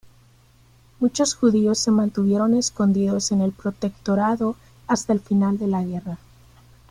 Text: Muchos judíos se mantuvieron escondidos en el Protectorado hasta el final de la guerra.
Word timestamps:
Muchos 0.99 1.35
judíos 1.35 1.77
se 1.77 1.91
mantuvieron 1.91 2.55
escondidos 2.55 3.31
en 3.31 3.41
el 3.41 3.51
Protectorado 3.51 4.55
hasta 4.87 5.13
el 5.13 5.19
final 5.19 5.59
de 5.59 5.67
la 5.67 5.83
guerra. 5.83 6.17